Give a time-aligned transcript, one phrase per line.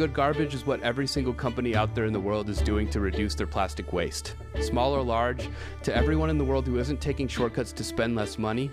[0.00, 3.00] Good garbage is what every single company out there in the world is doing to
[3.00, 4.34] reduce their plastic waste.
[4.58, 5.50] Small or large,
[5.82, 8.70] to everyone in the world who isn't taking shortcuts to spend less money,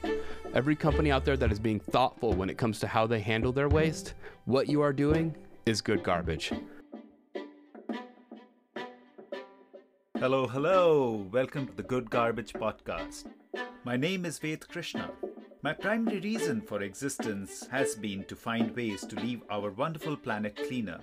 [0.54, 3.52] every company out there that is being thoughtful when it comes to how they handle
[3.52, 4.14] their waste,
[4.46, 5.36] what you are doing
[5.66, 6.54] is good garbage.
[10.18, 11.28] Hello, hello.
[11.30, 13.26] Welcome to the Good Garbage Podcast.
[13.84, 15.12] My name is Ved Krishna.
[15.62, 20.56] My primary reason for existence has been to find ways to leave our wonderful planet
[20.56, 21.02] cleaner.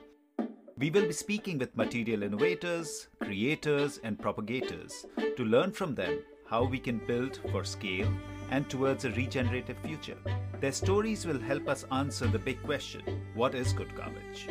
[0.76, 5.06] We will be speaking with material innovators, creators, and propagators
[5.36, 8.12] to learn from them how we can build for scale
[8.50, 10.16] and towards a regenerative future.
[10.60, 14.48] Their stories will help us answer the big question what is good garbage?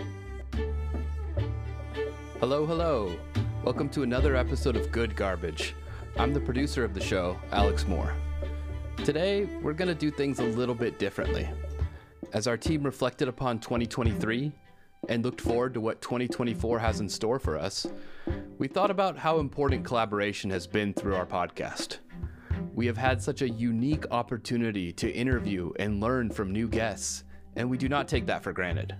[2.40, 3.20] Hello, hello.
[3.66, 5.76] Welcome to another episode of Good Garbage.
[6.16, 8.16] I'm the producer of the show, Alex Moore.
[9.04, 11.50] Today, we're going to do things a little bit differently.
[12.32, 14.54] As our team reflected upon 2023
[15.10, 17.88] and looked forward to what 2024 has in store for us,
[18.58, 21.98] we thought about how important collaboration has been through our podcast.
[22.74, 27.24] We have had such a unique opportunity to interview and learn from new guests,
[27.56, 28.96] and we do not take that for granted.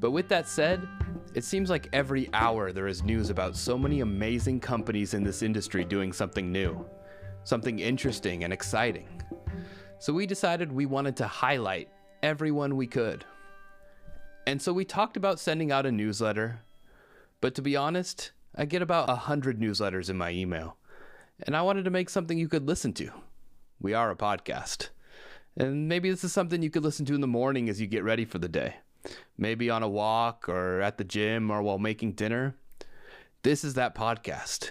[0.00, 0.86] But with that said,
[1.34, 5.42] it seems like every hour there is news about so many amazing companies in this
[5.42, 6.84] industry doing something new
[7.48, 9.22] something interesting and exciting.
[9.98, 11.88] So we decided we wanted to highlight
[12.22, 13.24] everyone we could.
[14.48, 16.62] And so we talked about sending out a newsletter,
[17.42, 20.78] but to be honest, I get about a hundred newsletters in my email,
[21.42, 23.10] and I wanted to make something you could listen to.
[23.78, 24.88] We are a podcast.
[25.54, 28.04] And maybe this is something you could listen to in the morning as you get
[28.04, 28.76] ready for the day.
[29.36, 32.54] Maybe on a walk or at the gym or while making dinner.
[33.42, 34.70] This is that podcast.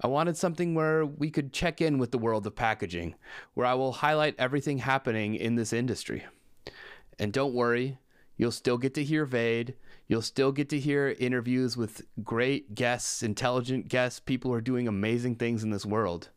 [0.00, 3.14] I wanted something where we could check in with the world of packaging,
[3.54, 6.24] where I will highlight everything happening in this industry.
[7.20, 7.98] And don't worry,
[8.42, 9.74] you'll still get to hear Ved.
[10.08, 14.88] You'll still get to hear interviews with great guests, intelligent guests, people who are doing
[14.88, 16.30] amazing things in this world.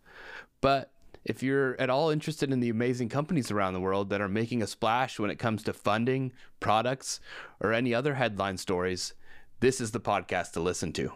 [0.61, 0.91] But
[1.23, 4.61] if you're at all interested in the amazing companies around the world that are making
[4.61, 7.19] a splash when it comes to funding, products,
[7.59, 9.15] or any other headline stories,
[9.59, 11.11] this is the podcast to listen to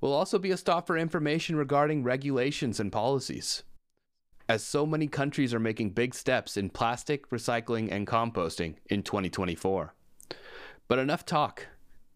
[0.00, 3.64] We'll also be a stop for information regarding regulations and policies.
[4.48, 9.92] As so many countries are making big steps in plastic, recycling, and composting in 2024.
[10.86, 11.66] But enough talk.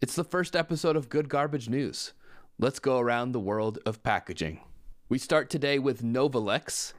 [0.01, 2.13] It's the first episode of Good Garbage News.
[2.57, 4.61] Let's go around the world of packaging.
[5.09, 6.93] We start today with Novolex.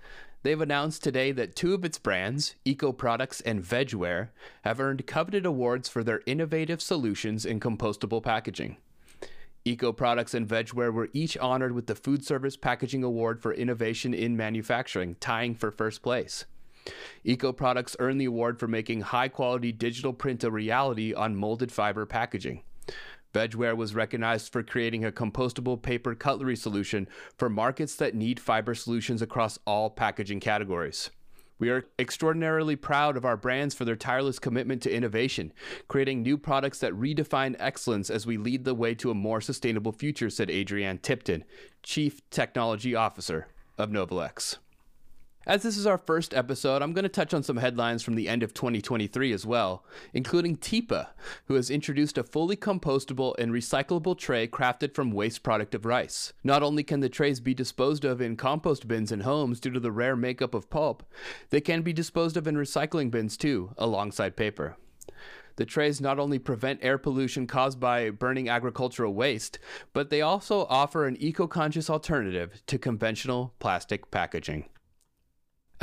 [0.44, 4.32] They've announced today that two of its brands, Eco Products and Vegware,
[4.64, 8.76] have earned coveted awards for their innovative solutions in compostable packaging.
[9.64, 14.12] Eco Products and Vegware were each honored with the Food Service Packaging Award for Innovation
[14.12, 16.46] in Manufacturing, tying for first place.
[17.24, 21.72] Eco Products earned the award for making high quality digital print a reality on molded
[21.72, 22.64] fiber packaging.
[23.36, 27.08] Vegware was recognized for creating a compostable paper cutlery solution
[27.38, 31.12] for markets that need fiber solutions across all packaging categories.
[31.62, 35.54] We are extraordinarily proud of our brands for their tireless commitment to innovation,
[35.88, 39.92] creating new products that redefine excellence as we lead the way to a more sustainable
[39.92, 41.44] future, said Adrienne Tipton,
[41.84, 43.46] Chief Technology Officer
[43.78, 44.58] of Novolex.
[45.48, 48.30] As this is our first episode, I'm going to touch on some headlines from the
[48.30, 51.08] end of 2023 as well, including TIPA,
[51.46, 56.32] who has introduced a fully compostable and recyclable tray crafted from waste product of rice.
[56.44, 59.80] Not only can the trays be disposed of in compost bins in homes due to
[59.80, 61.02] the rare makeup of pulp,
[61.50, 64.78] they can be disposed of in recycling bins too, alongside paper.
[65.56, 69.58] The trays not only prevent air pollution caused by burning agricultural waste,
[69.92, 74.66] but they also offer an eco conscious alternative to conventional plastic packaging.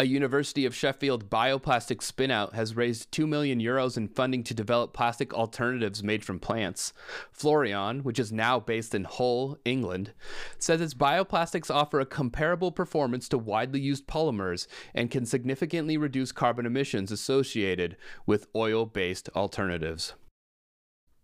[0.00, 4.92] A University of Sheffield bioplastic spinout has raised 2 million euros in funding to develop
[4.92, 6.92] plastic alternatives made from plants.
[7.36, 10.12] Floreon, which is now based in Hull, England,
[10.56, 16.30] says its bioplastics offer a comparable performance to widely used polymers and can significantly reduce
[16.30, 20.14] carbon emissions associated with oil based alternatives.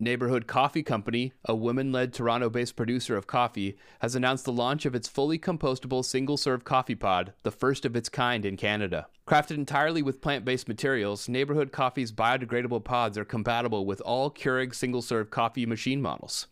[0.00, 4.84] Neighborhood Coffee Company, a women led Toronto based producer of coffee, has announced the launch
[4.84, 9.06] of its fully compostable single serve coffee pod, the first of its kind in Canada.
[9.26, 14.74] Crafted entirely with plant based materials, Neighborhood Coffee's biodegradable pods are compatible with all Keurig
[14.74, 16.48] single serve coffee machine models.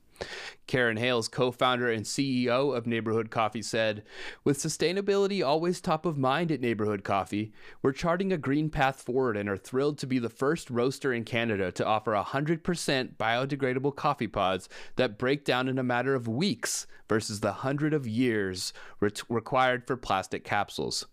[0.67, 4.03] Karen Hales, co founder and CEO of Neighborhood Coffee, said
[4.45, 7.53] With sustainability always top of mind at Neighborhood Coffee,
[7.83, 11.25] we're charting a green path forward and are thrilled to be the first roaster in
[11.25, 16.87] Canada to offer 100% biodegradable coffee pods that break down in a matter of weeks
[17.09, 21.07] versus the hundred of years re- required for plastic capsules.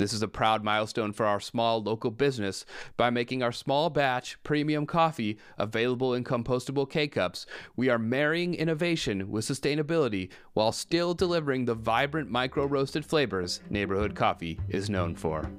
[0.00, 2.64] This is a proud milestone for our small local business
[2.96, 7.44] by making our small batch premium coffee available in compostable K cups.
[7.76, 14.14] We are marrying innovation with sustainability while still delivering the vibrant micro roasted flavors neighborhood
[14.14, 15.52] coffee is known for.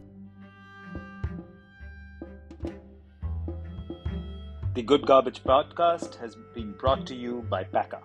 [4.74, 8.00] The Good Garbage podcast has been brought to you by Pakka.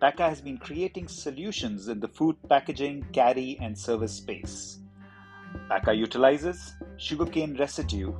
[0.00, 4.78] Pakka has been creating solutions in the food packaging, carry, and service space.
[5.74, 8.14] Pakka utilizes sugarcane residue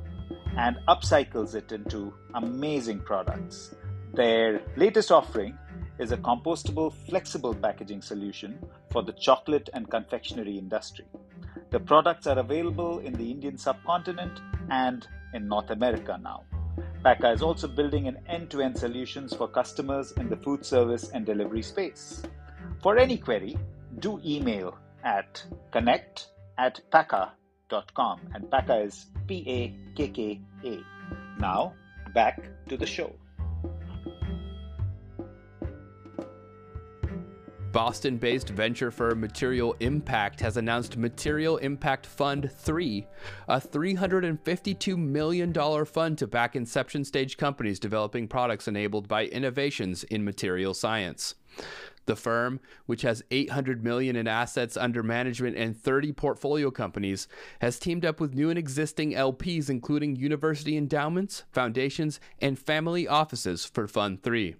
[0.57, 3.73] and upcycles it into amazing products.
[4.13, 5.57] Their latest offering
[5.97, 8.59] is a compostable, flexible packaging solution
[8.91, 11.05] for the chocolate and confectionery industry.
[11.71, 16.43] The products are available in the Indian subcontinent and in North America now.
[17.05, 21.09] Pakka is also building an end to end solutions for customers in the food service
[21.13, 22.21] and delivery space.
[22.83, 23.57] For any query,
[23.99, 25.41] do email at
[25.71, 26.81] connect at
[27.69, 30.79] pakka.com and Pakka is P A K K A.
[31.39, 31.73] Now,
[32.13, 33.13] back to the show.
[37.71, 43.05] Boston based venture firm Material Impact has announced Material Impact Fund 3,
[43.49, 45.53] a $352 million
[45.85, 51.35] fund to back inception stage companies developing products enabled by innovations in material science.
[52.05, 57.27] The firm, which has 800 million in assets under management and 30 portfolio companies,
[57.61, 63.65] has teamed up with new and existing LPs including university endowments, foundations, and family offices
[63.65, 64.55] for Fund 3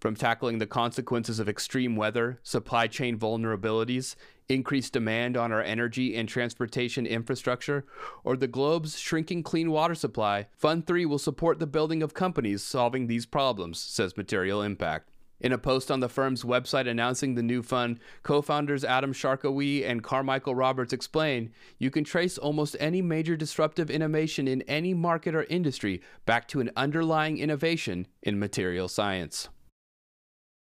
[0.00, 4.14] from tackling the consequences of extreme weather, supply chain vulnerabilities,
[4.48, 7.84] increased demand on our energy and transportation infrastructure,
[8.24, 12.62] or the globe's shrinking clean water supply, Fund 3 will support the building of companies
[12.62, 15.10] solving these problems, says Material Impact.
[15.40, 19.88] In a post on the firm's website announcing the new fund, co founders Adam Sharkawy
[19.88, 25.36] and Carmichael Roberts explain you can trace almost any major disruptive innovation in any market
[25.36, 29.48] or industry back to an underlying innovation in material science.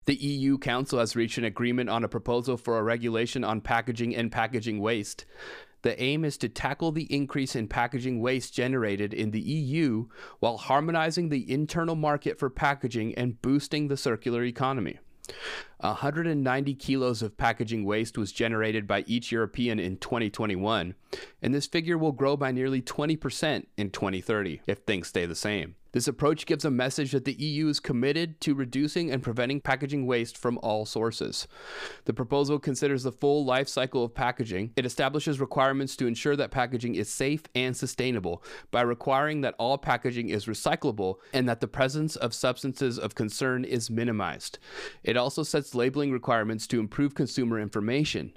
[0.07, 4.15] The EU Council has reached an agreement on a proposal for a regulation on packaging
[4.15, 5.25] and packaging waste.
[5.85, 10.07] The aim is to tackle the increase in packaging waste generated in the EU
[10.41, 14.99] while harmonizing the internal market for packaging and boosting the circular economy.
[15.81, 20.95] 190 kilos of packaging waste was generated by each European in 2021,
[21.43, 25.77] and this figure will grow by nearly 20% in 2030 if things stay the same.
[25.95, 30.07] This approach gives a message that the EU is committed to reducing and preventing packaging
[30.07, 31.47] waste from all sources.
[32.07, 34.73] The proposal considers the full life cycle of packaging.
[34.75, 38.43] It establishes requirements to ensure that packaging is safe and sustainable
[38.73, 43.65] by requiring that all packaging is recyclable and that the presence of substances of concern
[43.65, 44.59] is minimized.
[45.05, 48.33] It also sets labeling requirements to improve consumer information.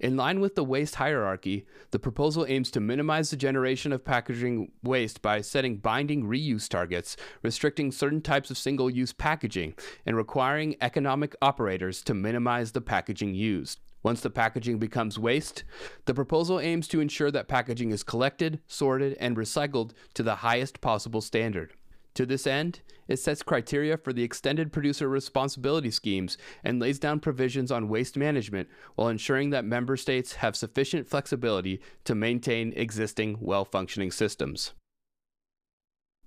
[0.00, 4.72] In line with the waste hierarchy, the proposal aims to minimize the generation of packaging
[4.82, 9.74] waste by setting binding reuse targets, restricting certain types of single use packaging,
[10.06, 13.80] and requiring economic operators to minimize the packaging used.
[14.02, 15.64] Once the packaging becomes waste,
[16.04, 20.80] the proposal aims to ensure that packaging is collected, sorted, and recycled to the highest
[20.80, 21.72] possible standard.
[22.14, 27.20] To this end, it sets criteria for the extended producer responsibility schemes and lays down
[27.20, 33.38] provisions on waste management while ensuring that member states have sufficient flexibility to maintain existing
[33.40, 34.74] well functioning systems.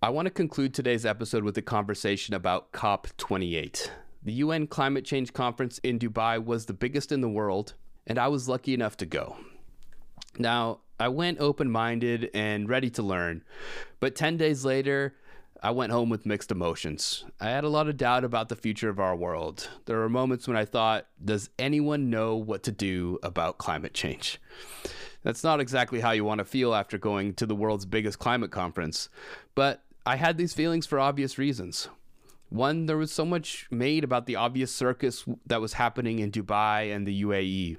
[0.02, 3.92] I want to conclude today's episode with a conversation about COP28.
[4.24, 7.76] The UN Climate Change Conference in Dubai was the biggest in the world,
[8.08, 9.38] and I was lucky enough to go.
[10.40, 13.44] Now, I went open minded and ready to learn,
[14.00, 15.16] but 10 days later,
[15.64, 17.24] I went home with mixed emotions.
[17.40, 19.70] I had a lot of doubt about the future of our world.
[19.86, 24.42] There were moments when I thought, does anyone know what to do about climate change?
[25.22, 28.50] That's not exactly how you want to feel after going to the world's biggest climate
[28.50, 29.08] conference,
[29.54, 31.90] but I had these feelings for obvious reasons.
[32.50, 36.94] One, there was so much made about the obvious circus that was happening in Dubai
[36.94, 37.78] and the UAE.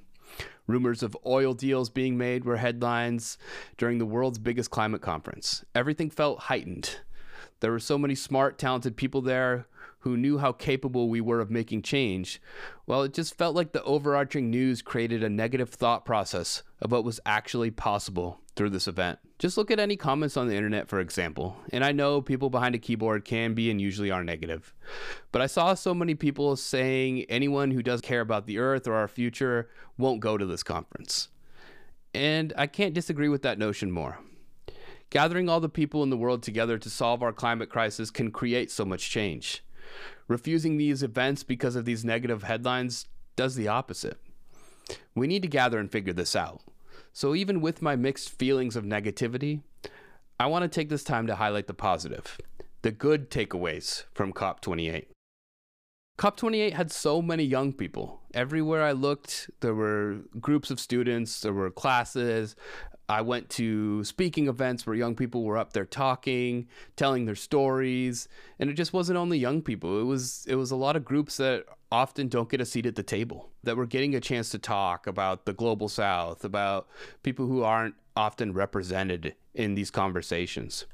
[0.69, 3.39] Rumors of oil deals being made were headlines
[3.77, 5.65] during the world's biggest climate conference.
[5.75, 6.99] Everything felt heightened.
[7.62, 9.69] There were so many smart, talented people there
[10.00, 12.42] who knew how capable we were of making change.
[12.87, 17.04] Well, it just felt like the overarching news created a negative thought process of what
[17.04, 19.21] was actually possible through this event.
[19.38, 21.57] Just look at any comments on the internet, for example.
[21.73, 24.75] And I know people behind a keyboard can be and usually are negative.
[25.31, 28.95] But I saw so many people saying anyone who doesn't care about the earth or
[28.95, 31.28] our future won't go to this conference.
[32.12, 34.19] And I can't disagree with that notion more.
[35.12, 38.71] Gathering all the people in the world together to solve our climate crisis can create
[38.71, 39.62] so much change.
[40.26, 43.04] Refusing these events because of these negative headlines
[43.37, 44.16] does the opposite.
[45.14, 46.62] We need to gather and figure this out.
[47.12, 49.61] So, even with my mixed feelings of negativity,
[50.40, 52.38] I want to take this time to highlight the positive,
[52.81, 55.09] the good takeaways from COP28.
[56.19, 58.23] COP28 had so many young people.
[58.33, 62.57] Everywhere I looked, there were groups of students, there were classes.
[63.09, 68.28] I went to speaking events where young people were up there talking, telling their stories,
[68.59, 70.00] and it just wasn't only young people.
[70.00, 72.97] It was it was a lot of groups that often don't get a seat at
[72.97, 76.88] the table, that were getting a chance to talk about the global south, about
[77.23, 80.87] people who aren't often represented in these conversations.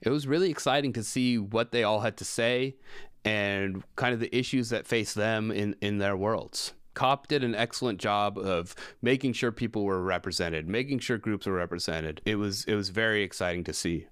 [0.00, 2.76] It was really exciting to see what they all had to say
[3.24, 6.74] and kind of the issues that face them in, in their worlds.
[6.94, 11.52] COP did an excellent job of making sure people were represented, making sure groups were
[11.52, 12.20] represented.
[12.24, 14.06] It was it was very exciting to see.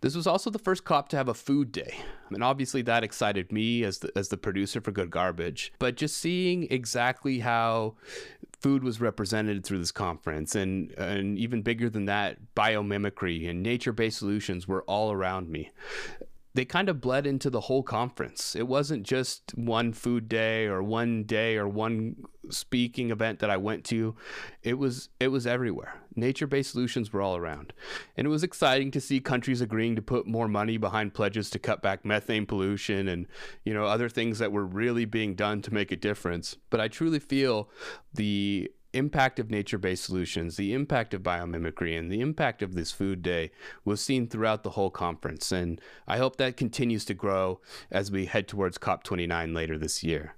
[0.00, 1.94] This was also the first COP to have a food day.
[2.30, 5.72] And obviously that excited me as the, as the producer for Good Garbage.
[5.78, 7.94] But just seeing exactly how
[8.58, 14.18] food was represented through this conference and and even bigger than that biomimicry and nature-based
[14.18, 15.70] solutions were all around me
[16.54, 18.54] they kind of bled into the whole conference.
[18.54, 22.16] It wasn't just one food day or one day or one
[22.50, 24.14] speaking event that I went to.
[24.62, 25.94] It was it was everywhere.
[26.14, 27.72] Nature-based solutions were all around.
[28.16, 31.58] And it was exciting to see countries agreeing to put more money behind pledges to
[31.58, 33.26] cut back methane pollution and
[33.64, 36.56] you know other things that were really being done to make a difference.
[36.68, 37.70] But I truly feel
[38.12, 42.90] the impact of nature based solutions, the impact of biomimicry, and the impact of this
[42.90, 43.50] food day
[43.84, 45.52] was seen throughout the whole conference.
[45.52, 50.34] And I hope that continues to grow as we head towards COP29 later this year.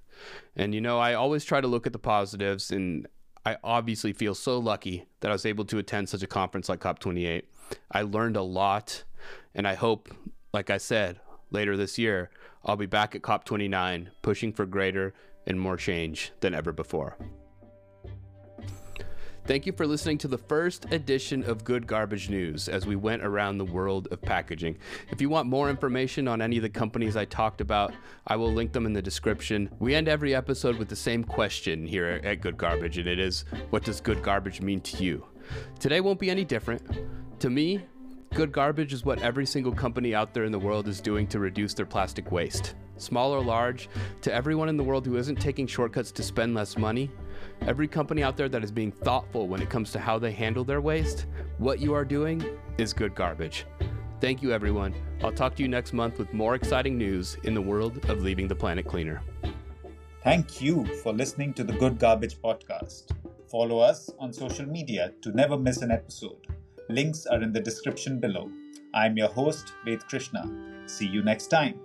[0.56, 3.06] And you know, I always try to look at the positives, and
[3.44, 6.80] I obviously feel so lucky that I was able to attend such a conference like
[6.80, 7.42] COP28.
[7.90, 9.04] I learned a lot,
[9.54, 10.08] and I hope,
[10.52, 11.20] like I said,
[11.50, 12.30] later this year,
[12.64, 15.14] I'll be back at COP29 pushing for greater
[15.46, 17.18] and more change than ever before.
[19.46, 23.22] Thank you for listening to the first edition of Good Garbage News as we went
[23.22, 24.78] around the world of packaging.
[25.10, 27.92] If you want more information on any of the companies I talked about,
[28.26, 29.68] I will link them in the description.
[29.80, 33.44] We end every episode with the same question here at Good Garbage, and it is
[33.68, 35.26] What does good garbage mean to you?
[35.78, 36.80] Today won't be any different.
[37.40, 37.84] To me,
[38.32, 41.38] good garbage is what every single company out there in the world is doing to
[41.38, 42.76] reduce their plastic waste.
[42.96, 43.90] Small or large,
[44.22, 47.10] to everyone in the world who isn't taking shortcuts to spend less money,
[47.62, 50.64] Every company out there that is being thoughtful when it comes to how they handle
[50.64, 51.26] their waste,
[51.58, 52.44] what you are doing
[52.78, 53.64] is good garbage.
[54.20, 54.94] Thank you, everyone.
[55.23, 58.49] I'll talk to you next month with more exciting news in the world of leaving
[58.49, 59.23] the planet cleaner.
[60.23, 63.12] Thank you for listening to the Good Garbage Podcast.
[63.50, 66.46] Follow us on social media to never miss an episode.
[66.88, 68.50] Links are in the description below.
[68.94, 70.44] I'm your host, Ved Krishna.
[70.87, 71.80] See you next time.